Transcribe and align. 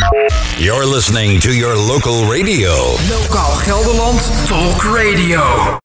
You're 0.00 0.86
listening 0.86 1.40
to 1.40 1.50
your 1.52 1.76
local 1.76 2.26
radio. 2.30 2.70
Lokaal 3.08 3.54
Gelderland 3.64 4.46
Talk 4.48 4.82
Radio. 4.82 5.78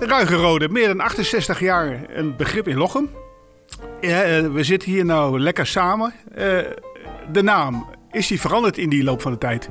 Ruigerode, 0.00 0.68
meer 0.68 0.86
dan 0.86 1.00
68 1.00 1.60
jaar 1.60 2.00
een 2.08 2.36
begrip 2.36 2.68
in 2.68 2.76
Lochem. 2.76 3.10
Ja, 4.00 4.22
eh, 4.22 4.46
we 4.46 4.64
zitten 4.64 4.90
hier 4.90 5.04
nou 5.04 5.40
lekker 5.40 5.66
samen. 5.66 6.14
Eh, 6.34 6.58
de 7.32 7.42
naam, 7.42 7.86
is 8.10 8.26
die 8.26 8.40
veranderd 8.40 8.78
in 8.78 8.88
die 8.88 9.04
loop 9.04 9.22
van 9.22 9.32
de 9.32 9.38
tijd? 9.38 9.68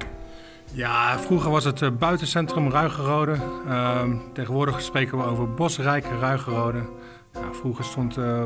Ja, 0.75 1.19
vroeger 1.19 1.51
was 1.51 1.63
het 1.63 1.81
eh, 1.81 1.89
buitencentrum 1.99 2.69
Ruigerode. 2.69 3.37
Ehm, 3.67 4.15
tegenwoordig 4.33 4.81
spreken 4.81 5.17
we 5.17 5.23
over 5.23 5.53
Bosrijke 5.53 6.19
Ruigerode. 6.19 6.81
Vroeger 7.51 7.85
stond 7.85 8.17
uh, 8.17 8.43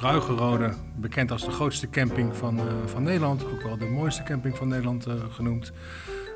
Ruigerode 0.00 0.74
bekend 0.96 1.30
als 1.30 1.44
de 1.44 1.50
grootste 1.50 1.90
camping 1.90 2.36
van, 2.36 2.60
van 2.86 3.02
Nederland. 3.02 3.44
Ook 3.44 3.62
wel 3.62 3.78
de 3.78 3.86
mooiste 3.86 4.22
camping 4.22 4.56
van 4.56 4.68
Nederland 4.68 5.06
genoemd. 5.30 5.72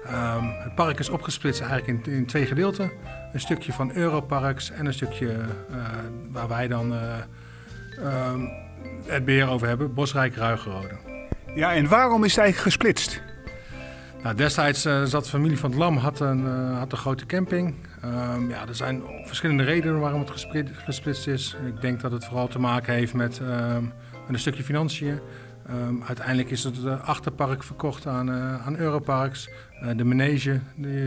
Ehm, 0.05 0.45
het 0.45 0.75
park 0.75 0.99
is 0.99 1.09
opgesplitst 1.09 1.61
eigenlijk 1.61 2.07
in, 2.07 2.13
in, 2.13 2.27
twee 2.27 2.47
gedeelten. 2.47 2.91
Een 3.33 3.41
stukje 3.41 3.73
van 3.73 3.93
Europarks 3.95 4.71
en 4.71 4.87
een 4.87 4.95
stukje 4.95 5.37
waar 6.31 6.49
wij 6.49 6.69
dan 6.69 6.95
ehm, 6.95 8.41
het 9.07 9.25
beheer 9.25 9.49
over 9.49 9.69
hebben, 9.69 9.95
Bosrijk 9.95 10.37
Ruigerode. 10.37 10.97
Ja, 11.55 11.75
en 11.75 11.89
waarom 11.89 12.25
is 12.25 12.31
het 12.31 12.45
eigenlijk 12.45 12.75
gesplitst? 12.75 13.23
Nou, 14.23 14.37
destijds 14.37 14.87
uh, 14.87 15.05
zat 15.05 15.25
de 15.25 15.31
familie 15.31 15.59
van 15.59 15.71
het 15.71 15.79
Lam 15.79 15.97
had 15.97 16.21
een, 16.21 16.45
uh, 16.45 16.79
had 16.79 16.93
een 16.93 16.99
grote 16.99 17.27
camping. 17.27 17.75
Um, 18.05 18.51
ja, 18.51 18.69
er 18.69 18.75
zijn 18.75 19.03
verschillende 19.25 19.63
redenen 19.63 20.01
waarom 20.01 20.21
het 20.21 20.47
gesplitst 20.85 21.27
is. 21.27 21.57
Ik 21.67 21.81
denk 21.81 22.01
dat 22.01 22.13
het 22.13 22.25
vooral 22.25 22.49
te 22.49 22.59
maken 22.59 22.95
heeft 22.95 23.15
met, 23.15 23.41
met 23.41 24.29
een 24.29 24.39
stukje 24.39 24.63
financiën. 24.63 25.21
Um, 25.71 26.03
uiteindelijk 26.03 26.51
is 26.51 26.65
het 26.65 26.87
achterpark 26.87 27.63
verkocht 27.63 28.07
aan, 28.07 28.31
aan 28.61 28.77
Europarks. 28.77 29.49
de 29.97 30.05
manege 30.05 30.61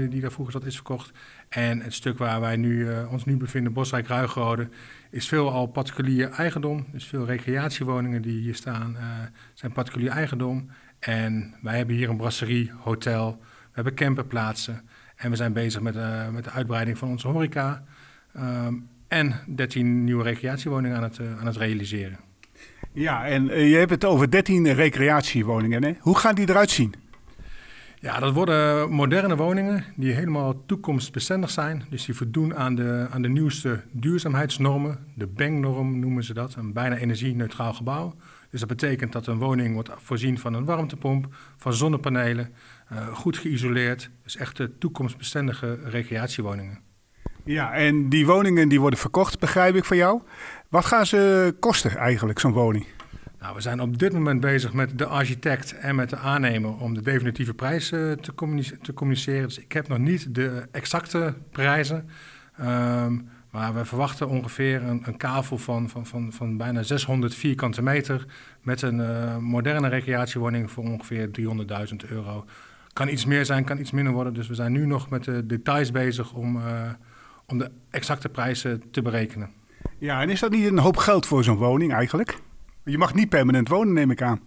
die, 0.09 0.21
daar 0.21 0.31
vroeger 0.31 0.53
zat 0.53 0.65
is 0.65 0.75
verkocht. 0.75 1.11
En 1.49 1.79
het 1.79 1.93
stuk 1.93 2.17
waar 2.17 2.41
wij 2.41 2.55
nu, 2.55 2.89
ons 3.09 3.25
nu 3.25 3.37
bevinden, 3.37 3.73
Bosrijk 3.73 4.07
Ruigrode, 4.07 4.69
is 5.09 5.27
veel 5.27 5.51
al 5.51 5.65
particulier 5.65 6.29
eigendom. 6.29 6.85
Dus 6.91 7.05
veel 7.05 7.25
recreatiewoningen 7.25 8.21
die 8.21 8.41
hier 8.41 8.55
staan 8.55 8.97
zijn 9.53 9.71
particulier 9.71 10.09
eigendom. 10.09 10.69
En 11.01 11.53
wij 11.61 11.77
hebben 11.77 11.95
hier 11.95 12.09
een 12.09 12.17
brasserie, 12.17 12.71
hotel, 12.79 13.37
we 13.41 13.71
hebben 13.71 13.93
camperplaatsen. 13.93 14.81
En 15.15 15.29
we 15.29 15.35
zijn 15.35 15.53
bezig 15.53 15.81
met, 15.81 15.95
uh, 15.95 16.29
met 16.29 16.43
de 16.43 16.49
uitbreiding 16.49 16.97
van 16.97 17.09
onze 17.09 17.27
horeca. 17.27 17.83
Um, 18.37 18.87
en 19.07 19.39
13 19.55 20.03
nieuwe 20.03 20.23
recreatiewoningen 20.23 20.97
aan 20.97 21.03
het, 21.03 21.17
uh, 21.17 21.39
aan 21.39 21.45
het 21.45 21.57
realiseren. 21.57 22.19
Ja, 22.93 23.25
en 23.25 23.49
uh, 23.49 23.69
je 23.71 23.77
hebt 23.77 23.91
het 23.91 24.05
over 24.05 24.31
13 24.31 24.73
recreatiewoningen. 24.73 25.83
Hè? 25.83 25.93
Hoe 25.99 26.17
gaan 26.17 26.35
die 26.35 26.49
eruit 26.49 26.69
zien? 26.69 26.93
Ja, 27.99 28.19
dat 28.19 28.33
worden 28.33 28.91
moderne 28.91 29.35
woningen 29.35 29.83
die 29.95 30.13
helemaal 30.13 30.65
toekomstbestendig 30.65 31.49
zijn. 31.49 31.83
Dus 31.89 32.05
die 32.05 32.15
voldoen 32.15 32.55
aan 32.55 32.75
de, 32.75 33.07
aan 33.11 33.21
de 33.21 33.29
nieuwste 33.29 33.83
duurzaamheidsnormen. 33.91 34.97
De 35.15 35.27
BENG-norm 35.27 35.99
noemen 35.99 36.23
ze 36.23 36.33
dat, 36.33 36.55
een 36.55 36.73
bijna 36.73 36.95
energie-neutraal 36.95 37.73
gebouw. 37.73 38.15
Dus 38.51 38.59
dat 38.59 38.69
betekent 38.69 39.11
dat 39.11 39.27
een 39.27 39.37
woning 39.37 39.73
wordt 39.73 39.89
voorzien 39.95 40.39
van 40.39 40.53
een 40.53 40.65
warmtepomp, 40.65 41.35
van 41.57 41.73
zonnepanelen, 41.73 42.53
uh, 42.91 43.07
goed 43.07 43.37
geïsoleerd. 43.37 44.09
Dus 44.23 44.35
echte 44.35 44.77
toekomstbestendige 44.77 45.79
recreatiewoningen. 45.83 46.79
Ja, 47.43 47.73
en 47.73 48.09
die 48.09 48.25
woningen 48.25 48.69
die 48.69 48.79
worden 48.79 48.99
verkocht, 48.99 49.39
begrijp 49.39 49.75
ik 49.75 49.85
van 49.85 49.97
jou. 49.97 50.21
Wat 50.69 50.85
gaan 50.85 51.05
ze 51.05 51.55
kosten 51.59 51.97
eigenlijk, 51.97 52.39
zo'n 52.39 52.51
woning? 52.51 52.85
Nou, 53.39 53.55
we 53.55 53.61
zijn 53.61 53.81
op 53.81 53.97
dit 53.97 54.13
moment 54.13 54.39
bezig 54.39 54.73
met 54.73 54.97
de 54.97 55.05
architect 55.05 55.77
en 55.77 55.95
met 55.95 56.09
de 56.09 56.17
aannemer 56.17 56.77
om 56.77 56.93
de 56.93 57.01
definitieve 57.01 57.53
prijs 57.53 57.91
uh, 57.91 58.11
te, 58.11 58.33
te, 58.81 58.93
communiceren. 58.93 59.47
Dus 59.47 59.59
ik 59.59 59.71
heb 59.71 59.87
nog 59.87 59.97
niet 59.97 60.35
de 60.35 60.67
exacte 60.71 61.33
prijzen. 61.51 62.09
Um, 62.59 63.29
maar 63.51 63.73
we 63.73 63.85
verwachten 63.85 64.27
ongeveer 64.27 64.83
een, 64.83 65.01
een 65.05 65.17
kavel 65.17 65.57
van, 65.57 65.89
van, 65.89 66.05
van, 66.05 66.33
van 66.33 66.57
bijna 66.57 66.83
600 66.83 67.35
vierkante 67.35 67.81
meter 67.81 68.25
met 68.61 68.81
een 68.81 68.99
uh, 68.99 69.37
moderne 69.37 69.87
recreatiewoning 69.87 70.71
voor 70.71 70.83
ongeveer 70.83 71.29
300.000 71.39 72.09
euro. 72.09 72.45
Kan 72.93 73.07
iets 73.07 73.25
meer 73.25 73.45
zijn, 73.45 73.63
kan 73.63 73.79
iets 73.79 73.91
minder 73.91 74.13
worden. 74.13 74.33
Dus 74.33 74.47
we 74.47 74.55
zijn 74.55 74.71
nu 74.71 74.85
nog 74.85 75.09
met 75.09 75.23
de 75.23 75.45
details 75.45 75.91
bezig 75.91 76.33
om, 76.33 76.55
uh, 76.55 76.63
om 77.45 77.57
de 77.57 77.71
exacte 77.89 78.29
prijzen 78.29 78.83
te 78.91 79.01
berekenen. 79.01 79.49
Ja, 79.97 80.21
en 80.21 80.29
is 80.29 80.39
dat 80.39 80.51
niet 80.51 80.65
een 80.65 80.77
hoop 80.77 80.97
geld 80.97 81.25
voor 81.25 81.43
zo'n 81.43 81.57
woning 81.57 81.93
eigenlijk? 81.93 82.37
Je 82.83 82.97
mag 82.97 83.13
niet 83.13 83.29
permanent 83.29 83.67
wonen, 83.67 83.93
neem 83.93 84.11
ik 84.11 84.21
aan. 84.21 84.39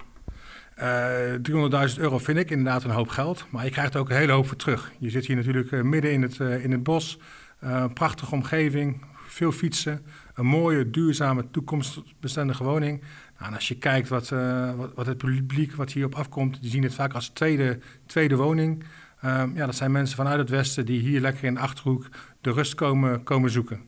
Uh, 0.79 1.89
300.000 1.95 2.01
euro 2.01 2.19
vind 2.19 2.39
ik 2.39 2.51
inderdaad 2.51 2.85
een 2.85 2.91
hoop 2.91 3.09
geld, 3.09 3.47
maar 3.51 3.65
je 3.65 3.71
krijgt 3.71 3.95
er 3.95 4.01
ook 4.01 4.11
een 4.11 4.17
hele 4.17 4.33
hoop 4.33 4.47
voor 4.47 4.57
terug. 4.57 4.93
Je 4.99 5.11
zit 5.11 5.27
hier 5.27 5.37
natuurlijk 5.37 5.83
midden 5.83 6.13
in 6.13 6.23
het, 6.23 6.39
in 6.39 6.71
het 6.71 6.83
bos. 6.83 7.19
Uh, 7.65 7.85
prachtige 7.95 8.35
omgeving, 8.35 9.05
veel 9.27 9.53
fietsen, 9.53 10.05
een 10.35 10.47
mooie, 10.47 10.91
duurzame, 10.91 11.51
toekomstbestendige 11.51 12.65
woning. 12.65 13.01
Nou, 13.39 13.49
en 13.49 13.55
als 13.55 13.69
je 13.69 13.79
kijkt 13.79 14.09
wat, 14.09 14.31
uh, 14.31 14.71
wat, 14.95 15.07
het 15.07 15.19
publiek 15.19 15.75
wat 15.75 15.93
hierop 15.93 16.15
afkomt, 16.15 16.63
die 16.63 16.71
zien 16.71 16.83
het 16.83 16.95
vaak 16.95 17.13
als 17.13 17.29
tweede, 17.29 17.79
tweede 18.07 18.37
woning. 18.37 18.85
Uh, 19.25 19.43
ja, 19.55 19.67
dat 19.67 19.75
zijn 19.75 19.93
mensen 19.93 20.17
vanuit 20.17 20.39
het 20.39 20.51
westen 20.51 20.87
die 20.87 21.01
hier 21.01 21.21
lekker 21.21 21.45
in 21.45 21.55
de 21.55 21.61
Achterhoek 21.61 22.09
de 22.41 22.53
rust 22.53 22.75
komen, 22.75 23.23
komen 23.23 23.51
zoeken. 23.51 23.81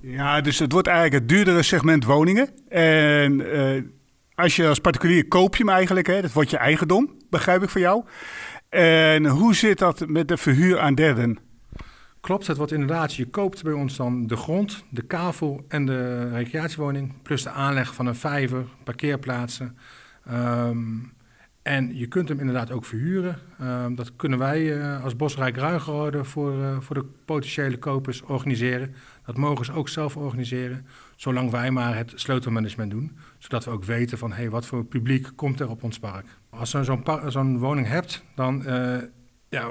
Ja, 0.00 0.40
dus 0.40 0.58
het 0.58 0.72
wordt 0.72 0.86
eigenlijk 0.86 1.20
het 1.20 1.28
duurdere 1.28 1.62
segment 1.62 2.04
woningen. 2.04 2.48
En 2.68 3.40
uh, 3.40 3.82
als 4.34 4.56
je 4.56 4.68
als 4.68 4.78
particulier 4.78 5.28
koop 5.28 5.56
je 5.56 5.64
hem 5.64 5.72
eigenlijk, 5.72 6.06
hè, 6.06 6.20
dat 6.20 6.32
wordt 6.32 6.50
je 6.50 6.56
eigendom, 6.56 7.16
begrijp 7.30 7.62
ik 7.62 7.68
van 7.68 7.80
jou. 7.80 8.04
En 8.68 9.26
hoe 9.26 9.54
zit 9.54 9.78
dat 9.78 10.06
met 10.06 10.28
de 10.28 10.36
verhuur 10.36 10.80
aan 10.80 10.94
derden? 10.94 11.38
Klopt, 12.24 12.46
het 12.46 12.56
wordt 12.56 12.72
inderdaad, 12.72 13.14
je 13.14 13.26
koopt 13.26 13.62
bij 13.62 13.72
ons 13.72 13.96
dan 13.96 14.26
de 14.26 14.36
grond, 14.36 14.84
de 14.90 15.02
kavel 15.02 15.64
en 15.68 15.86
de 15.86 16.28
recreatiewoning, 16.28 17.12
plus 17.22 17.42
de 17.42 17.50
aanleg 17.50 17.94
van 17.94 18.06
een 18.06 18.14
vijver, 18.14 18.64
parkeerplaatsen. 18.84 19.76
Um, 20.30 21.12
en 21.62 21.96
je 21.96 22.06
kunt 22.06 22.28
hem 22.28 22.38
inderdaad 22.38 22.70
ook 22.70 22.84
verhuren. 22.84 23.38
Um, 23.62 23.94
dat 23.94 24.16
kunnen 24.16 24.38
wij 24.38 24.78
uh, 24.78 25.04
als 25.04 25.16
Bosrijk 25.16 25.56
Ruigerode 25.56 26.24
voor, 26.24 26.58
uh, 26.58 26.80
voor 26.80 26.94
de 26.94 27.04
potentiële 27.24 27.78
kopers 27.78 28.22
organiseren. 28.22 28.94
Dat 29.26 29.36
mogen 29.36 29.64
ze 29.64 29.72
ook 29.72 29.88
zelf 29.88 30.16
organiseren, 30.16 30.86
zolang 31.16 31.50
wij 31.50 31.70
maar 31.70 31.96
het 31.96 32.12
sleutelmanagement 32.14 32.90
doen. 32.90 33.16
Zodat 33.38 33.64
we 33.64 33.70
ook 33.70 33.84
weten 33.84 34.18
van 34.18 34.32
hey, 34.32 34.50
wat 34.50 34.66
voor 34.66 34.84
publiek 34.84 35.28
komt 35.36 35.60
er 35.60 35.68
op 35.68 35.82
ons 35.82 35.98
park. 35.98 36.26
Als 36.50 36.70
je 36.70 37.00
zo'n 37.28 37.58
woning 37.58 37.86
hebt, 37.86 38.24
dan 38.34 38.62
uh, 38.66 38.96
ja, 39.48 39.68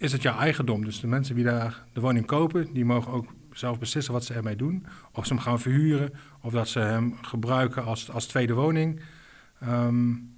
is 0.00 0.12
het 0.12 0.22
jouw 0.22 0.38
eigendom. 0.38 0.84
Dus 0.84 1.00
de 1.00 1.06
mensen 1.06 1.34
die 1.34 1.44
daar 1.44 1.84
de 1.92 2.00
woning 2.00 2.26
kopen, 2.26 2.72
die 2.72 2.84
mogen 2.84 3.12
ook 3.12 3.26
zelf 3.52 3.78
beslissen 3.78 4.12
wat 4.12 4.24
ze 4.24 4.34
ermee 4.34 4.56
doen. 4.56 4.86
Of 5.12 5.26
ze 5.26 5.34
hem 5.34 5.42
gaan 5.42 5.60
verhuren, 5.60 6.12
of 6.40 6.52
dat 6.52 6.68
ze 6.68 6.78
hem 6.78 7.14
gebruiken 7.22 7.84
als, 7.84 8.10
als 8.10 8.26
tweede 8.26 8.54
woning. 8.54 9.00
Um, 9.62 10.36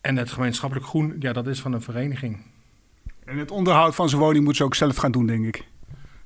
en 0.00 0.16
het 0.16 0.30
gemeenschappelijk 0.30 0.86
groen, 0.86 1.16
ja, 1.18 1.32
dat 1.32 1.46
is 1.46 1.60
van 1.60 1.72
een 1.72 1.82
vereniging. 1.82 2.42
En 3.24 3.38
het 3.38 3.50
onderhoud 3.50 3.94
van 3.94 4.08
zo'n 4.08 4.20
woning 4.20 4.44
moeten 4.44 4.56
ze 4.56 4.64
ook 4.64 4.74
zelf 4.74 4.96
gaan 4.96 5.12
doen, 5.12 5.26
denk 5.26 5.46
ik. 5.46 5.64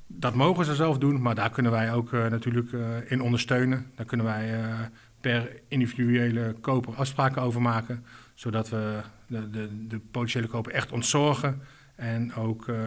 Dat 0.07 0.35
mogen 0.35 0.65
ze 0.65 0.75
zelf 0.75 0.97
doen, 0.97 1.21
maar 1.21 1.35
daar 1.35 1.49
kunnen 1.49 1.71
wij 1.71 1.93
ook 1.93 2.11
uh, 2.11 2.27
natuurlijk 2.27 2.71
uh, 2.71 3.11
in 3.11 3.21
ondersteunen. 3.21 3.91
Daar 3.95 4.05
kunnen 4.05 4.25
wij 4.25 4.61
uh, 4.61 4.79
per 5.21 5.59
individuele 5.67 6.55
koper 6.61 6.93
afspraken 6.93 7.41
over 7.41 7.61
maken, 7.61 8.05
zodat 8.33 8.69
we 8.69 9.01
de, 9.27 9.49
de, 9.49 9.87
de 9.87 9.99
potentiële 9.99 10.47
koper 10.47 10.71
echt 10.71 10.91
ontzorgen 10.91 11.61
en 11.99 12.33
ook 12.33 12.67
uh, 12.67 12.77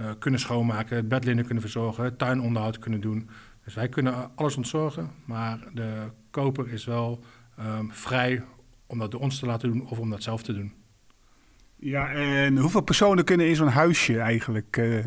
uh, 0.00 0.10
kunnen 0.18 0.40
schoonmaken, 0.40 0.96
het 0.96 1.08
bedlinnen 1.08 1.44
kunnen 1.44 1.62
verzorgen, 1.62 2.16
tuinonderhoud 2.16 2.78
kunnen 2.78 3.00
doen. 3.00 3.30
Dus 3.64 3.74
wij 3.74 3.88
kunnen 3.88 4.36
alles 4.36 4.56
ontzorgen, 4.56 5.10
maar 5.24 5.58
de 5.72 6.10
koper 6.30 6.72
is 6.72 6.84
wel 6.84 7.24
um, 7.60 7.92
vrij 7.92 8.44
om 8.86 8.98
dat 8.98 9.10
door 9.10 9.20
ons 9.20 9.38
te 9.38 9.46
laten 9.46 9.72
doen 9.72 9.86
of 9.88 9.98
om 9.98 10.10
dat 10.10 10.22
zelf 10.22 10.42
te 10.42 10.52
doen. 10.52 10.72
Ja, 11.76 12.12
en 12.12 12.56
hoeveel 12.56 12.80
personen 12.80 13.24
kunnen 13.24 13.48
in 13.48 13.56
zo'n 13.56 13.68
huisje 13.68 14.18
eigenlijk? 14.18 14.76
Uh, 14.76 15.04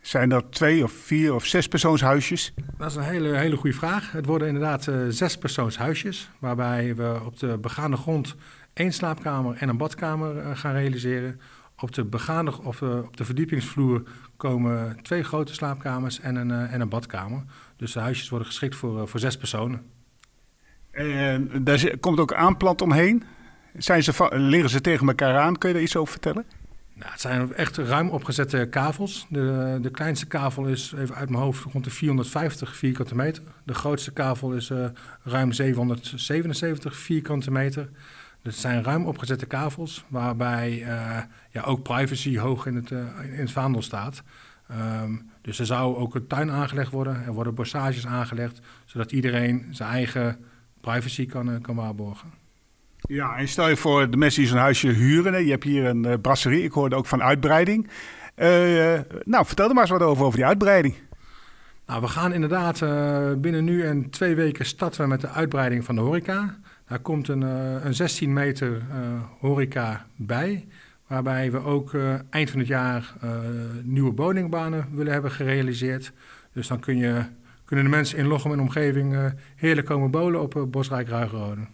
zijn 0.00 0.28
dat 0.28 0.52
twee 0.52 0.84
of 0.84 0.92
vier 0.92 1.34
of 1.34 1.46
zes 1.46 1.68
persoonshuisjes? 1.68 2.54
Dat 2.78 2.90
is 2.90 2.96
een 2.96 3.02
hele, 3.02 3.36
hele 3.36 3.56
goede 3.56 3.76
vraag. 3.76 4.12
Het 4.12 4.26
worden 4.26 4.48
inderdaad 4.48 4.86
uh, 4.86 4.96
zes 5.08 5.38
persoonshuisjes, 5.38 6.30
waarbij 6.38 6.94
we 6.94 7.20
op 7.24 7.38
de 7.38 7.58
begaande 7.58 7.96
grond 7.96 8.36
één 8.72 8.92
slaapkamer 8.92 9.56
en 9.56 9.68
een 9.68 9.76
badkamer 9.76 10.36
uh, 10.36 10.56
gaan 10.56 10.72
realiseren. 10.72 11.40
Op 11.80 11.94
de, 11.94 12.04
begaande, 12.04 12.62
of, 12.62 12.80
uh, 12.80 12.98
op 12.98 13.16
de 13.16 13.24
verdiepingsvloer 13.24 14.02
komen 14.36 14.98
twee 15.02 15.22
grote 15.22 15.54
slaapkamers 15.54 16.20
en 16.20 16.36
een, 16.36 16.48
uh, 16.48 16.72
en 16.72 16.80
een 16.80 16.88
badkamer. 16.88 17.42
Dus 17.76 17.92
de 17.92 18.00
huisjes 18.00 18.28
worden 18.28 18.48
geschikt 18.48 18.76
voor, 18.76 19.00
uh, 19.00 19.06
voor 19.06 19.20
zes 19.20 19.36
personen. 19.36 19.82
En 20.90 21.64
daar 21.64 21.96
komt 22.00 22.20
ook 22.20 22.32
aanplant 22.34 22.82
omheen. 22.82 23.22
Zijn 23.76 24.02
ze, 24.02 24.28
liggen 24.30 24.70
ze 24.70 24.80
tegen 24.80 25.08
elkaar 25.08 25.38
aan? 25.38 25.58
Kun 25.58 25.68
je 25.68 25.74
daar 25.74 25.84
iets 25.84 25.96
over 25.96 26.12
vertellen? 26.12 26.44
Nou, 26.98 27.10
het 27.10 27.20
zijn 27.20 27.54
echt 27.54 27.76
ruim 27.76 28.08
opgezette 28.08 28.66
kavels. 28.70 29.26
De, 29.28 29.78
de 29.82 29.90
kleinste 29.90 30.26
kavel 30.26 30.66
is, 30.66 30.92
even 30.96 31.14
uit 31.14 31.30
mijn 31.30 31.42
hoofd, 31.42 31.72
rond 31.72 31.84
de 31.84 31.90
450 31.90 32.76
vierkante 32.76 33.14
meter. 33.14 33.42
De 33.64 33.74
grootste 33.74 34.12
kavel 34.12 34.52
is 34.52 34.70
uh, 34.70 34.86
ruim 35.22 35.52
777 35.52 36.96
vierkante 36.96 37.50
meter. 37.50 37.88
Het 38.42 38.54
zijn 38.54 38.84
ruim 38.84 39.06
opgezette 39.06 39.46
kavels, 39.46 40.04
waarbij 40.08 40.78
uh, 40.80 41.16
ja, 41.50 41.62
ook 41.62 41.82
privacy 41.82 42.38
hoog 42.38 42.66
in 42.66 42.74
het, 42.74 42.90
uh, 42.90 42.98
in 43.32 43.38
het 43.38 43.52
vaandel 43.52 43.82
staat. 43.82 44.22
Um, 45.02 45.30
dus 45.42 45.58
er 45.58 45.66
zou 45.66 45.96
ook 45.96 46.14
een 46.14 46.26
tuin 46.26 46.50
aangelegd 46.50 46.92
worden, 46.92 47.24
er 47.24 47.32
worden 47.32 47.54
bossages 47.54 48.06
aangelegd, 48.06 48.60
zodat 48.84 49.12
iedereen 49.12 49.66
zijn 49.70 49.90
eigen 49.90 50.44
privacy 50.80 51.26
kan, 51.26 51.60
kan 51.60 51.76
waarborgen. 51.76 52.30
Ja, 53.00 53.36
en 53.36 53.48
stel 53.48 53.68
je 53.68 53.76
voor 53.76 54.10
de 54.10 54.16
mensen 54.16 54.40
die 54.40 54.50
zo'n 54.50 54.58
huisje 54.58 54.88
huren. 54.88 55.32
Hè? 55.32 55.38
Je 55.38 55.50
hebt 55.50 55.64
hier 55.64 55.84
een 55.84 56.06
uh, 56.06 56.14
brasserie, 56.22 56.62
ik 56.62 56.72
hoorde 56.72 56.96
ook 56.96 57.06
van 57.06 57.22
uitbreiding. 57.22 57.88
Uh, 58.36 59.00
nou, 59.24 59.46
vertel 59.46 59.68
er 59.68 59.74
maar 59.74 59.82
eens 59.82 59.92
wat 59.92 60.02
over, 60.02 60.24
over 60.24 60.38
die 60.38 60.46
uitbreiding. 60.46 60.94
Nou, 61.86 62.00
we 62.00 62.08
gaan 62.08 62.32
inderdaad 62.32 62.80
uh, 62.80 63.32
binnen 63.36 63.64
nu 63.64 63.82
en 63.82 64.10
twee 64.10 64.34
weken 64.34 64.66
starten 64.66 65.00
we 65.00 65.06
met 65.06 65.20
de 65.20 65.28
uitbreiding 65.28 65.84
van 65.84 65.94
de 65.94 66.00
horeca. 66.00 66.58
Daar 66.88 66.98
komt 66.98 67.28
een, 67.28 67.42
een 67.86 67.94
16 67.94 68.32
meter 68.32 68.82
horeca 69.38 70.06
bij. 70.16 70.66
Waarbij 71.06 71.50
we 71.50 71.58
ook 71.58 71.92
eind 72.30 72.50
van 72.50 72.58
het 72.58 72.68
jaar 72.68 73.14
nieuwe 73.82 74.12
woningbanen 74.14 74.88
willen 74.92 75.12
hebben 75.12 75.30
gerealiseerd. 75.30 76.12
Dus 76.52 76.68
dan 76.68 76.80
kun 76.80 76.96
je, 76.96 77.22
kunnen 77.64 77.84
de 77.84 77.90
mensen 77.90 78.18
in 78.18 78.26
Lochem 78.26 78.52
en 78.52 78.60
omgeving 78.60 79.32
heerlijk 79.56 79.86
komen 79.86 80.10
bolen 80.10 80.40
op 80.40 80.66
Bosrijk 80.70 81.08
Ruigerode. 81.08 81.66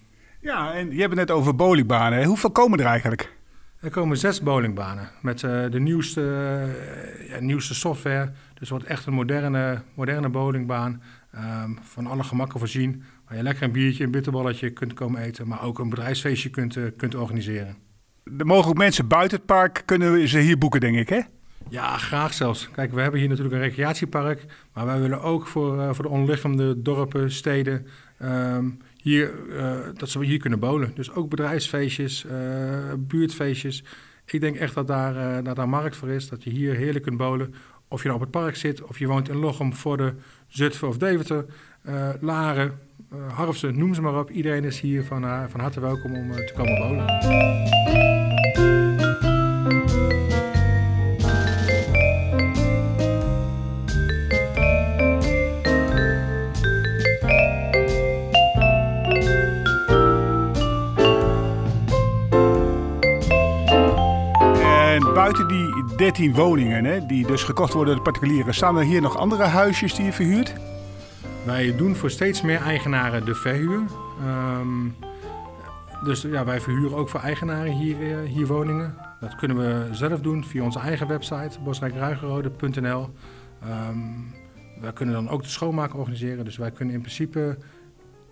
Ja, 0.44 0.72
en 0.72 0.90
je 0.90 1.00
hebt 1.00 1.16
het 1.16 1.28
net 1.28 1.31
over 1.31 1.56
bowlingbanen. 1.56 2.25
Hoeveel 2.25 2.50
komen 2.50 2.78
er 2.78 2.87
eigenlijk? 2.87 3.32
Er 3.81 3.90
komen 3.90 4.16
zes 4.16 4.43
bowlingbanen 4.43 5.11
met 5.22 5.43
uh, 5.43 5.70
de 5.70 5.81
nieuwste, 5.81 6.20
uh, 6.20 7.28
ja, 7.28 7.40
nieuwste 7.40 7.75
software. 7.75 8.32
Dus 8.55 8.70
wordt 8.70 8.84
echt 8.84 9.06
een 9.06 9.12
moderne, 9.12 9.82
moderne 9.94 10.28
bowlingbaan. 10.28 11.02
Um, 11.34 11.78
van 11.82 12.06
alle 12.06 12.25
gemakken 12.25 12.58
voorzien. 12.58 13.02
Waar 13.26 13.37
je 13.37 13.43
lekker 13.43 13.62
een 13.62 13.73
biertje, 13.73 14.05
een 14.05 14.11
bitterballetje 14.11 14.71
kunt 14.71 14.94
komen 14.94 15.21
eten. 15.21 15.49
Maar 15.49 15.62
ook 15.62 15.79
een 15.79 15.88
bedrijfsfeestje 15.88 16.50
kunt, 16.50 16.76
uh, 16.76 16.85
kunt 16.97 17.15
organiseren. 17.15 17.76
Er 18.38 18.47
mogen 18.47 18.71
ook 18.71 18.76
mensen 18.76 19.09
buiten 19.09 19.37
het 19.37 19.47
park 19.47 19.82
kunnen 19.85 20.29
ze 20.29 20.38
hier 20.38 20.59
boeken, 20.59 20.81
denk 20.81 20.97
ik, 20.97 21.09
hè? 21.09 21.21
Ja, 21.69 21.97
graag 21.97 22.35
zelfs. 22.35 22.71
Kijk, 22.71 22.93
we 22.93 23.00
hebben 23.00 23.21
hier 23.21 23.29
natuurlijk 23.29 23.55
een 23.55 23.61
recreatiepark. 23.61 24.44
Maar 24.73 24.87
wij 24.87 25.00
willen 25.00 25.23
ook 25.23 25.47
voor, 25.47 25.94
voor 25.94 26.05
de 26.05 26.11
onliggende 26.11 26.82
dorpen, 26.82 27.31
steden... 27.31 27.87
Um, 28.23 28.79
hier, 29.05 29.32
uh, 29.49 29.79
dat 29.94 30.09
ze 30.09 30.25
hier 30.25 30.38
kunnen 30.38 30.59
bolen. 30.59 30.93
Dus 30.94 31.12
ook 31.12 31.31
bedrijfsfeestjes, 31.31 32.25
uh, 32.25 32.32
buurtfeestjes. 32.99 33.85
Ik 34.25 34.41
denk 34.41 34.56
echt 34.56 34.75
dat 34.75 34.87
daar, 34.87 35.43
dat 35.43 35.56
daar 35.56 35.69
markt 35.69 35.97
voor 35.97 36.09
is. 36.09 36.29
Dat 36.29 36.44
je 36.44 36.50
hier 36.50 36.75
heerlijk 36.75 37.05
kunt 37.05 37.17
bolen. 37.17 37.55
Of 37.88 38.03
je 38.03 38.09
nou 38.09 38.21
op 38.21 38.26
het 38.26 38.43
park 38.43 38.56
zit, 38.56 38.82
of 38.82 38.99
je 38.99 39.06
woont 39.06 39.29
in 39.29 39.37
Lochem, 39.37 39.75
voor 39.75 39.97
de 39.97 40.15
Zutphen 40.47 40.88
of 40.88 40.97
Deventer, 40.97 41.44
Laren, 42.21 42.79
Harfsen, 43.28 43.78
noem 43.78 43.94
ze 43.94 44.02
maar 44.02 44.19
op. 44.19 44.31
Iedereen 44.31 44.64
is 44.64 44.81
hier 44.81 45.05
van, 45.05 45.49
van 45.50 45.61
harte 45.61 45.81
welkom 45.81 46.14
om 46.16 46.32
te 46.32 46.52
komen 46.56 46.78
bolen. 46.78 47.06
buiten 65.14 65.49
die 65.49 65.96
13 65.96 66.34
woningen, 66.34 66.84
hè, 66.84 67.06
die 67.06 67.26
dus 67.26 67.43
gekocht 67.43 67.72
worden 67.72 67.94
door 67.94 68.05
de 68.05 68.11
particulieren, 68.11 68.55
staan 68.55 68.76
er 68.76 68.84
hier 68.84 69.00
nog 69.00 69.16
andere 69.16 69.43
huisjes 69.43 69.94
die 69.94 70.05
je 70.05 70.12
verhuurt? 70.12 70.55
Wij 71.44 71.76
doen 71.76 71.96
voor 71.96 72.11
steeds 72.11 72.43
meer 72.43 72.61
eigenaren 72.61 73.25
de 73.25 73.35
verhuur. 73.35 73.82
Um, 74.26 74.94
dus 76.05 76.23
ja, 76.23 76.44
wij 76.44 76.61
verhuren 76.61 76.96
ook 76.96 77.08
voor 77.08 77.20
eigenaren 77.20 77.73
hier, 77.73 78.19
hier 78.20 78.46
woningen. 78.46 78.94
Dat 79.20 79.35
kunnen 79.35 79.56
we 79.56 79.94
zelf 79.94 80.20
doen 80.20 80.44
via 80.44 80.62
onze 80.62 80.79
eigen 80.79 81.08
website, 81.08 81.61
bosrijkruigerode.nl. 81.61 83.02
Um, 83.02 83.11
ehm, 83.70 83.99
wij 84.81 84.93
kunnen 84.93 85.14
dan 85.14 85.29
ook 85.29 85.43
de 85.43 85.49
schoonmaak 85.49 85.94
organiseren. 85.94 86.44
Dus 86.44 86.56
wij 86.56 86.70
kunnen 86.70 86.94
in 86.94 87.00
principe 87.00 87.58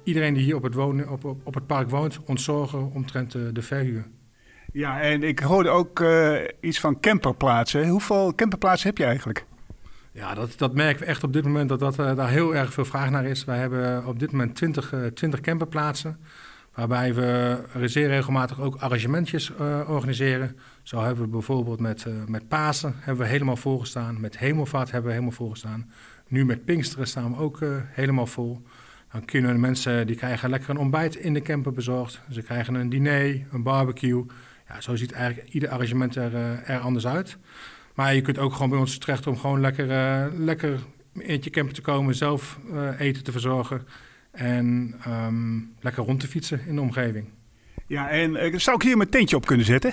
iedereen 0.05 0.35
die 0.35 0.45
hier 0.45 0.57
op 0.57 0.63
het, 0.63 0.75
wonen, 0.75 1.11
op, 1.11 1.25
op, 1.25 1.55
het 1.55 1.67
park 1.67 1.91
woont 1.91 2.21
ontzorgen 2.25 2.91
omtrent 2.93 3.33
de, 3.33 3.53
de 3.53 3.63
verhuur. 3.63 4.05
Ja, 4.73 5.01
en 5.01 5.23
ik 5.23 5.39
hoorde 5.39 5.69
ook 5.69 6.01
uh, 6.01 6.35
iets 6.61 6.81
van 6.81 7.01
camperplaatsen. 7.01 7.89
Hoeveel 7.89 8.35
camperplaatsen 8.35 8.89
heb 8.89 8.99
je 8.99 9.05
eigenlijk? 9.05 9.47
Ja, 10.13 10.35
dat, 10.35 10.55
dat 10.57 10.75
merken 10.75 11.01
we 11.01 11.07
echt 11.07 11.25
op 11.25 11.33
dit 11.33 11.45
moment 11.45 11.69
dat, 11.69 11.79
dat 11.79 11.99
uh, 11.99 12.17
daar 12.17 12.29
heel 12.29 12.55
erg 12.55 12.73
veel 12.73 12.85
vraag 12.85 13.11
naar 13.11 13.25
is. 13.25 13.45
Wij 13.45 13.59
hebben 13.59 14.07
op 14.07 14.19
dit 14.19 14.33
moment 14.33 14.55
20, 14.55 14.93
uh, 14.93 15.07
20 15.07 15.41
camperplaatsen. 15.41 16.19
Waarbij 16.75 17.15
we 17.15 17.59
zeer 17.85 18.09
regelmatig 18.09 18.61
ook 18.61 18.77
arrangementjes 18.77 19.51
organiseren. 19.87 20.57
Zo 20.83 21.01
hebben 21.03 21.25
we 21.25 21.31
bijvoorbeeld 21.31 21.81
met, 21.81 22.07
met 22.27 22.49
Pasen 22.49 22.95
hebben 22.99 23.25
we 23.25 23.31
helemaal 23.31 23.57
volgestaan. 23.57 24.21
Met 24.21 24.39
Hemelvaart 24.39 24.91
hebben 24.91 25.07
we 25.07 25.17
helemaal 25.17 25.37
volgestaan. 25.37 25.91
Nu 26.29 26.45
met 26.45 26.65
Pinksteren 26.65 27.07
staan 27.07 27.31
we 27.31 27.39
ook 27.39 27.61
helemaal 27.87 28.27
vol. 28.27 28.63
Dan 29.13 29.25
kunnen 29.25 29.61
mensen, 29.61 30.07
die 30.07 30.17
krijgen 30.17 30.51
lekker 30.51 30.71
een 30.71 30.77
ontbijt 30.77 31.17
in 31.17 31.35
de 31.35 31.43
camper 31.43 31.73
bezorgd. 31.73 32.21
Ze 32.31 32.43
krijgen 32.43 32.75
een 32.75 32.89
diner, 32.89 33.47
een 33.53 33.63
barbecue. 33.63 34.27
Ja, 34.69 34.81
zo 34.81 34.97
ziet 34.97 35.13
eigenlijk 35.13 35.49
ieder 35.49 35.69
arrangement 35.69 36.17
er 36.17 36.79
anders 36.79 37.07
uit. 37.07 37.39
Maar 37.95 38.15
je 38.15 38.21
kunt 38.21 38.39
ook 38.39 38.53
gewoon 38.53 38.71
bij 38.71 38.79
ons 38.79 38.99
terecht 38.99 39.27
om 39.27 39.37
gewoon 39.37 39.61
lekker, 39.61 39.91
uh, 39.91 40.39
lekker 40.39 40.79
in 41.13 41.39
je 41.43 41.51
camper 41.51 41.75
te 41.75 41.81
komen, 41.81 42.15
zelf 42.15 42.59
uh, 42.73 43.01
eten 43.01 43.25
te 43.25 43.33
verzorgen 43.33 43.87
en 44.31 44.95
um, 45.09 45.75
lekker 45.81 46.05
rond 46.05 46.21
te 46.21 46.29
fietsen 46.29 46.67
in 46.67 46.75
de 46.75 46.81
omgeving. 46.81 47.29
Ja, 47.87 48.11
en 48.11 48.61
zou 48.61 48.77
ik 48.77 48.83
hier 48.83 48.97
mijn 48.97 49.09
tentje 49.09 49.37
op 49.37 49.47
kunnen 49.47 49.67
zetten? 49.67 49.93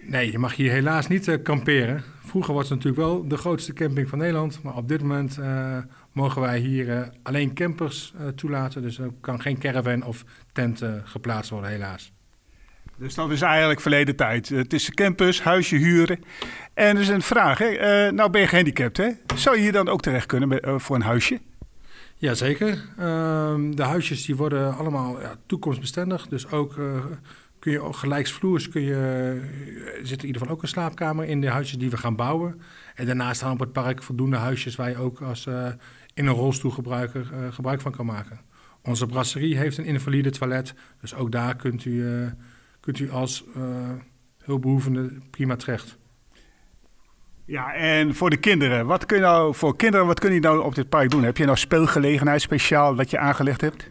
Nee, 0.00 0.30
je 0.30 0.38
mag 0.38 0.56
hier 0.56 0.70
helaas 0.70 1.08
niet 1.08 1.42
kamperen. 1.42 2.02
Vroeger 2.20 2.54
was 2.54 2.68
het 2.68 2.78
natuurlijk 2.78 3.06
wel 3.06 3.28
de 3.28 3.36
grootste 3.36 3.72
camping 3.72 4.08
van 4.08 4.18
Nederland, 4.18 4.62
maar 4.62 4.76
op 4.76 4.88
dit 4.88 5.00
moment 5.00 5.38
mogen 6.12 6.42
wij 6.42 6.58
hier 6.58 7.12
alleen 7.22 7.54
campers 7.54 8.14
toelaten. 8.34 8.82
Dus 8.82 8.98
er 8.98 9.10
kan 9.20 9.40
geen 9.40 9.58
caravan 9.58 10.02
of 10.02 10.24
tent 10.52 10.82
geplaatst 11.04 11.50
worden, 11.50 11.70
helaas. 11.70 12.12
Dus 12.96 13.14
dat 13.14 13.30
is 13.30 13.40
eigenlijk 13.40 13.80
verleden 13.80 14.16
tijd. 14.16 14.48
Het 14.48 14.72
is 14.72 14.84
de 14.84 14.94
campus, 14.94 15.42
huisje 15.42 15.76
huren. 15.76 16.24
En 16.74 16.96
er 16.96 17.02
is 17.02 17.08
een 17.08 17.22
vraag. 17.22 17.58
Hè? 17.58 18.06
Uh, 18.06 18.12
nou 18.12 18.30
ben 18.30 18.40
je 18.40 18.46
gehandicapt, 18.46 18.96
hè? 18.96 19.08
Zou 19.34 19.56
je 19.56 19.62
hier 19.62 19.72
dan 19.72 19.88
ook 19.88 20.00
terecht 20.00 20.26
kunnen 20.26 20.68
uh, 20.68 20.78
voor 20.78 20.96
een 20.96 21.02
huisje? 21.02 21.40
Jazeker. 22.16 22.84
Uh, 22.98 23.54
de 23.70 23.82
huisjes 23.82 24.24
die 24.24 24.36
worden 24.36 24.76
allemaal 24.76 25.20
ja, 25.20 25.34
toekomstbestendig. 25.46 26.26
Dus 26.28 26.50
ook 26.50 26.76
uh, 26.76 27.04
kun 27.58 27.72
je 27.72 27.92
gelijksvloers 27.92 28.68
kun 28.68 28.82
je, 28.82 29.40
zit 30.02 30.20
in 30.20 30.26
ieder 30.26 30.40
geval 30.40 30.56
ook 30.56 30.62
een 30.62 30.68
slaapkamer 30.68 31.24
in 31.24 31.40
de 31.40 31.48
huisjes 31.48 31.78
die 31.78 31.90
we 31.90 31.96
gaan 31.96 32.16
bouwen. 32.16 32.60
En 32.94 33.06
daarnaast 33.06 33.36
staan 33.36 33.52
op 33.52 33.60
het 33.60 33.72
park 33.72 34.02
voldoende 34.02 34.36
huisjes 34.36 34.76
waar 34.76 34.90
je 34.90 34.96
ook 34.96 35.20
als 35.20 35.46
in 36.14 36.26
een 36.26 36.34
rolstoelgebruiker 36.34 37.26
gebruik 37.50 37.80
van 37.80 37.92
kan 37.92 38.06
maken. 38.06 38.40
Onze 38.82 39.06
brasserie 39.06 39.56
heeft 39.56 39.78
een 39.78 39.84
invalide 39.84 40.30
toilet, 40.30 40.74
dus 41.00 41.14
ook 41.14 41.32
daar 41.32 41.56
kunt 41.56 41.84
u 41.84 42.06
kunt 42.84 42.98
u 42.98 43.10
als 43.10 43.44
uh, 43.56 43.62
hulpbehoevende 44.38 45.12
prima 45.30 45.56
terecht. 45.56 45.98
Ja, 47.44 47.74
en 47.74 48.14
voor 48.14 48.30
de 48.30 48.36
kinderen, 48.36 48.86
wat 48.86 49.06
kun 49.06 49.16
je 49.16 49.22
nou 49.22 49.54
voor 49.54 49.76
kinderen, 49.76 50.06
wat 50.06 50.20
kun 50.20 50.32
je 50.32 50.40
nou 50.40 50.64
op 50.64 50.74
dit 50.74 50.88
park 50.88 51.10
doen? 51.10 51.24
Heb 51.24 51.36
je 51.36 51.44
nou 51.44 51.56
speelgelegenheid 51.56 52.40
speciaal 52.40 52.94
dat 52.94 53.10
je 53.10 53.18
aangelegd 53.18 53.60
hebt? 53.60 53.88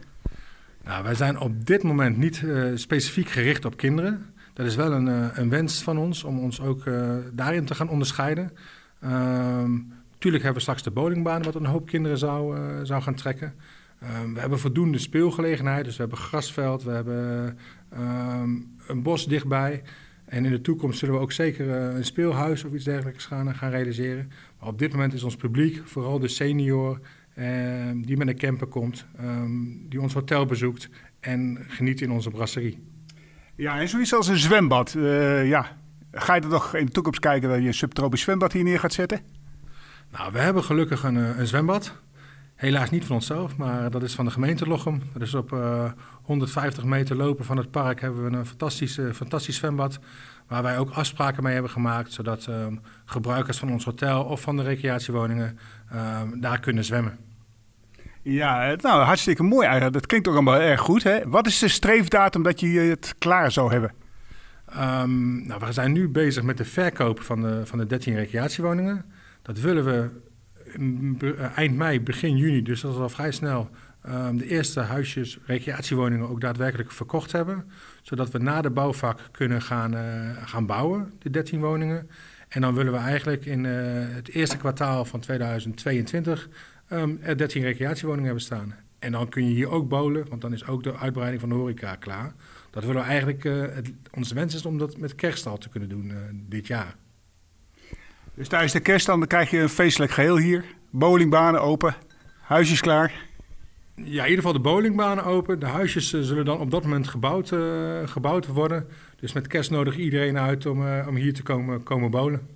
Nou, 0.84 1.02
wij 1.04 1.14
zijn 1.14 1.38
op 1.38 1.66
dit 1.66 1.82
moment 1.82 2.16
niet 2.16 2.40
uh, 2.40 2.70
specifiek 2.74 3.28
gericht 3.28 3.64
op 3.64 3.76
kinderen. 3.76 4.34
Dat 4.52 4.66
is 4.66 4.76
wel 4.76 4.92
een, 4.92 5.06
uh, 5.06 5.26
een 5.32 5.48
wens 5.48 5.82
van 5.82 5.98
ons 5.98 6.24
om 6.24 6.38
ons 6.38 6.60
ook 6.60 6.84
uh, 6.84 7.16
daarin 7.32 7.64
te 7.64 7.74
gaan 7.74 7.88
onderscheiden. 7.88 8.52
Natuurlijk 9.00 9.84
ehm, 10.20 10.32
hebben 10.32 10.54
we 10.54 10.60
straks 10.60 10.82
de 10.82 10.90
bowlingbaan, 10.90 11.42
wat 11.42 11.54
een 11.54 11.66
hoop 11.66 11.86
kinderen 11.86 12.18
zou, 12.18 12.56
zou 12.86 13.02
gaan 13.02 13.14
trekken. 13.14 13.54
Um, 14.04 14.34
we 14.34 14.40
hebben 14.40 14.58
voldoende 14.58 14.98
speelgelegenheid, 14.98 15.84
dus 15.84 15.96
we 15.96 16.00
hebben 16.00 16.18
grasveld, 16.18 16.82
we 16.82 16.90
hebben 16.90 17.58
um, 17.98 18.74
een 18.86 19.02
bos 19.02 19.26
dichtbij. 19.26 19.82
En 20.24 20.44
in 20.44 20.50
de 20.50 20.60
toekomst 20.60 20.98
zullen 20.98 21.14
we 21.14 21.20
ook 21.20 21.32
zeker 21.32 21.66
uh, 21.66 21.96
een 21.96 22.04
speelhuis 22.04 22.64
of 22.64 22.72
iets 22.72 22.84
dergelijks 22.84 23.26
gaan, 23.26 23.54
gaan 23.54 23.70
realiseren. 23.70 24.30
Maar 24.58 24.68
op 24.68 24.78
dit 24.78 24.92
moment 24.92 25.12
is 25.12 25.22
ons 25.22 25.36
publiek, 25.36 25.82
vooral 25.84 26.18
de 26.18 26.28
senior 26.28 27.00
uh, 27.38 27.46
die 27.94 28.16
met 28.16 28.28
een 28.28 28.36
camper 28.36 28.66
komt, 28.66 29.06
um, 29.20 29.86
die 29.88 30.00
ons 30.00 30.14
hotel 30.14 30.46
bezoekt 30.46 30.88
en 31.20 31.58
geniet 31.68 32.00
in 32.00 32.10
onze 32.10 32.30
brasserie. 32.30 32.78
Ja, 33.54 33.80
en 33.80 33.88
zoiets 33.88 34.14
als 34.14 34.28
een 34.28 34.38
zwembad. 34.38 34.94
Uh, 34.96 35.48
ja. 35.48 35.76
Ga 36.12 36.34
je 36.34 36.40
er 36.40 36.48
nog 36.48 36.74
in 36.74 36.86
de 36.86 36.92
toekomst 36.92 37.20
kijken 37.20 37.48
dat 37.48 37.60
je 37.60 37.66
een 37.66 37.74
subtropisch 37.74 38.20
zwembad 38.20 38.52
hier 38.52 38.64
neer 38.64 38.78
gaat 38.78 38.92
zetten? 38.92 39.20
Nou, 40.10 40.32
we 40.32 40.38
hebben 40.38 40.64
gelukkig 40.64 41.02
een, 41.02 41.16
een 41.16 41.46
zwembad. 41.46 42.02
Helaas 42.54 42.90
niet 42.90 43.04
van 43.04 43.16
onszelf, 43.16 43.56
maar 43.56 43.90
dat 43.90 44.02
is 44.02 44.14
van 44.14 44.24
de 44.24 44.30
gemeente 44.30 44.66
Lochem. 44.66 45.02
Is 45.18 45.34
op 45.34 45.50
150 46.22 46.84
meter 46.84 47.16
lopen 47.16 47.44
van 47.44 47.56
het 47.56 47.70
park 47.70 48.00
hebben 48.00 48.30
we 48.30 48.36
een 48.36 48.46
fantastisch, 48.46 48.98
fantastisch 49.12 49.56
zwembad. 49.56 49.98
Waar 50.46 50.62
wij 50.62 50.78
ook 50.78 50.90
afspraken 50.90 51.42
mee 51.42 51.52
hebben 51.52 51.70
gemaakt, 51.70 52.12
zodat 52.12 52.46
ehm, 52.46 52.76
gebruikers 53.04 53.58
van 53.58 53.70
ons 53.70 53.84
hotel 53.84 54.24
of 54.24 54.40
van 54.40 54.56
de 54.56 54.62
recreatiewoningen 54.62 55.58
ehm, 55.90 56.40
daar 56.40 56.60
kunnen 56.60 56.84
zwemmen. 56.84 57.18
Ja, 58.22 58.76
nou 58.80 59.02
hartstikke 59.02 59.42
mooi 59.42 59.64
eigenlijk. 59.64 59.94
Dat 59.94 60.06
klinkt 60.06 60.28
ook 60.28 60.34
allemaal 60.34 60.60
erg 60.60 60.80
goed. 60.80 61.02
Hè? 61.02 61.28
Wat 61.28 61.46
is 61.46 61.58
de 61.58 61.68
streefdatum 61.68 62.42
dat 62.42 62.60
je 62.60 62.66
het 62.66 63.14
klaar 63.18 63.50
zou 63.50 63.70
hebben? 63.72 63.92
Um, 64.76 65.46
nou, 65.46 65.60
we 65.66 65.72
zijn 65.72 65.92
nu 65.92 66.08
bezig 66.08 66.42
met 66.42 66.56
de 66.56 66.64
verkoop 66.64 67.20
van 67.22 67.40
de, 67.42 67.66
van 67.66 67.78
de 67.78 67.86
13 67.86 68.14
recreatiewoningen. 68.14 69.04
Dat 69.42 69.60
willen 69.60 69.84
we 69.84 70.00
eh, 70.00 70.06
eind 71.54 71.76
mei, 71.76 72.00
begin 72.00 72.36
juni, 72.36 72.62
dus 72.62 72.80
dat 72.80 72.92
is 72.92 72.98
al 72.98 73.08
vrij 73.08 73.32
snel, 73.32 73.70
um, 74.08 74.36
de 74.36 74.48
eerste 74.48 74.80
huisjes, 74.80 75.38
recreatiewoningen 75.46 76.28
ook 76.28 76.40
daadwerkelijk 76.40 76.92
verkocht 76.92 77.32
hebben. 77.32 77.70
Zodat 78.02 78.30
we 78.30 78.38
na 78.38 78.60
de 78.60 78.70
bouwvak 78.70 79.20
kunnen 79.30 79.62
gaan, 79.62 79.94
uh, 79.94 80.30
gaan 80.44 80.66
bouwen, 80.66 81.12
de 81.18 81.30
13 81.30 81.60
woningen. 81.60 82.10
En 82.48 82.60
dan 82.60 82.74
willen 82.74 82.92
we 82.92 82.98
eigenlijk 82.98 83.44
in 83.44 83.64
uh, 83.64 83.72
het 84.14 84.28
eerste 84.28 84.56
kwartaal 84.56 85.04
van 85.04 85.20
2022 85.20 86.48
um, 86.90 87.18
er 87.22 87.36
13 87.36 87.62
recreatiewoningen 87.62 88.24
hebben 88.24 88.44
staan. 88.44 88.74
En 88.98 89.12
dan 89.12 89.28
kun 89.28 89.48
je 89.48 89.54
hier 89.54 89.68
ook 89.68 89.88
bowlen, 89.88 90.28
want 90.28 90.40
dan 90.40 90.52
is 90.52 90.66
ook 90.66 90.82
de 90.82 90.96
uitbreiding 90.96 91.40
van 91.40 91.48
de 91.48 91.54
horeca 91.54 91.94
klaar. 91.94 92.34
Dat 92.70 92.84
willen 92.84 93.02
we 93.02 93.08
eigenlijk, 93.08 93.48
onze 94.10 94.34
wens 94.34 94.54
is 94.54 94.66
om 94.66 94.78
dat 94.78 94.96
met 94.96 95.14
kerst 95.14 95.46
al 95.46 95.58
te 95.58 95.68
kunnen 95.68 95.88
doen 95.88 96.12
dit 96.48 96.66
jaar. 96.66 96.96
Dus 98.34 98.48
tijdens 98.48 98.72
de 98.72 98.80
kerst 98.80 99.06
dan 99.06 99.26
krijg 99.26 99.50
je 99.50 99.58
een 99.58 99.68
feestelijk 99.68 100.12
geheel 100.12 100.38
hier. 100.38 100.64
Bowlingbanen 100.90 101.60
open, 101.60 101.94
huisjes 102.40 102.80
klaar. 102.80 103.12
Ja, 103.94 104.22
in 104.22 104.28
ieder 104.28 104.36
geval 104.36 104.52
de 104.52 104.60
bowlingbanen 104.60 105.24
open. 105.24 105.58
De 105.58 105.66
huisjes 105.66 106.12
uh, 106.12 106.22
zullen 106.22 106.44
dan 106.44 106.58
op 106.58 106.70
dat 106.70 106.82
moment 106.82 107.08
gebouwd, 107.08 107.52
gebouwd 108.04 108.46
worden. 108.46 108.88
Dus 109.16 109.32
met 109.32 109.46
kerst 109.46 109.70
nodig 109.70 109.96
iedereen 109.96 110.38
uit 110.38 110.66
om, 110.66 110.98
om 111.06 111.16
hier 111.16 111.34
te 111.34 111.42
komen, 111.42 111.82
komen 111.82 112.10
bowlen. 112.10 112.48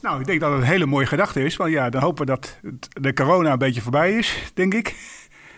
Nou, 0.00 0.20
ik 0.20 0.26
denk 0.26 0.40
dat 0.40 0.52
het 0.52 0.60
een 0.60 0.66
hele 0.66 0.86
mooie 0.86 1.06
gedachte 1.06 1.44
is. 1.44 1.56
Want 1.56 1.70
ja, 1.70 1.90
dan 1.90 2.02
hopen 2.02 2.26
we 2.26 2.30
dat 2.30 2.60
de 3.00 3.12
corona 3.12 3.52
een 3.52 3.58
beetje 3.58 3.80
voorbij 3.80 4.12
is, 4.16 4.52
denk 4.54 4.74
ik. 4.74 4.94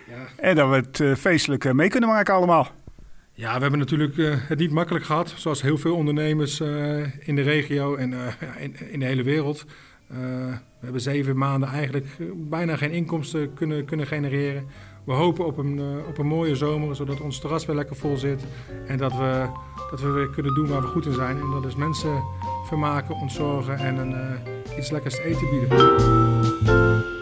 Ja. 0.09 0.27
En 0.37 0.55
dat 0.55 0.69
we 0.69 1.05
het 1.05 1.19
feestelijk 1.19 1.73
mee 1.73 1.89
kunnen 1.89 2.09
maken 2.09 2.35
allemaal. 2.35 2.73
Ja, 3.39 3.55
we 3.55 3.61
hebben 3.61 3.79
natuurlijk 3.79 4.17
uh, 4.17 4.35
het 4.39 4.59
niet 4.59 4.71
makkelijk 4.71 5.05
gehad, 5.05 5.35
zoals 5.37 5.63
heel 5.63 5.79
veel 5.79 5.95
ondernemers 5.95 6.61
uh, 6.61 7.29
in 7.29 7.37
de 7.37 7.43
regio 7.43 7.95
en 7.95 8.13
uh, 8.13 8.27
in, 8.59 8.91
in, 8.91 9.01
de 9.01 9.07
hele 9.07 9.23
wereld. 9.23 9.65
we 10.07 10.59
hebben 10.81 11.01
zeven 11.01 11.39
maanden 11.39 11.69
eigenlijk 11.69 12.07
bijna 12.37 12.77
geen 12.77 12.91
inkomsten 12.91 13.55
kunnen, 13.55 13.85
kunnen 13.85 14.07
genereren. 14.07 14.67
We 15.05 15.13
hopen 15.13 15.47
op 15.47 15.59
een, 15.59 15.81
op 16.09 16.19
een 16.19 16.27
mooie 16.27 16.55
zomer, 16.55 16.97
zodat 16.97 17.21
ons 17.21 17.41
terras 17.41 17.67
weer 17.67 17.77
lekker 17.77 17.97
vol 17.97 18.17
zit. 18.17 18.47
En 18.87 18.99
dat 18.99 19.13
we, 19.13 19.49
dat 19.91 20.01
we 20.01 20.11
weer 20.11 20.31
kunnen 20.31 20.55
doen 20.55 20.67
waar 20.67 20.81
we 20.81 20.87
goed 20.87 21.07
in 21.07 21.13
zijn. 21.13 21.37
En 21.37 21.51
dat 21.51 21.65
is 21.65 21.75
mensen 21.75 22.23
vermaken, 22.67 23.15
ontzorgen 23.15 23.79
en 23.79 23.97
een, 23.97 24.39
iets 24.79 24.91
lekkers 24.91 25.15
te 25.15 25.23
eten 25.23 25.51
bieden. 25.51 27.16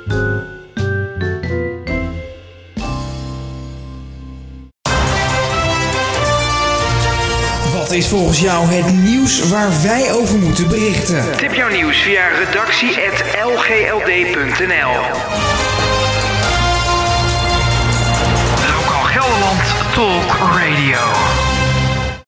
Is 7.94 8.08
volgens 8.08 8.40
jou 8.40 8.66
het 8.66 8.92
nieuws 8.92 9.48
waar 9.48 9.82
wij 9.82 10.12
over 10.12 10.38
moeten 10.38 10.68
berichten? 10.68 11.36
Tip 11.36 11.54
jouw 11.54 11.68
nieuws 11.68 11.96
via 11.96 12.28
redactie.lgld.nl 12.28 14.92
Lokaal 18.72 19.02
Gelderland 19.02 19.74
Talk 19.94 20.36
Radio. 20.56 21.43